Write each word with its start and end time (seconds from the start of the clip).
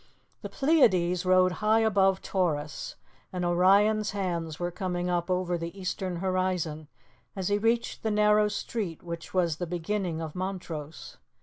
The 0.41 0.49
Pleiades 0.49 1.27
rode 1.27 1.51
high 1.61 1.81
above 1.81 2.23
Taurus, 2.23 2.95
and 3.31 3.45
Orion's 3.45 4.09
hands 4.17 4.59
were 4.59 4.71
coming 4.71 5.11
up 5.11 5.29
over 5.29 5.59
the 5.59 5.79
eastern 5.79 6.15
horizon 6.15 6.87
as 7.35 7.49
he 7.49 7.59
reached 7.59 8.01
the 8.01 8.09
narrow 8.09 8.47
street 8.47 9.03
which 9.03 9.35
was 9.35 9.57
the 9.57 9.67
beginning 9.67 10.19
of 10.19 10.33
Montrose. 10.33 11.17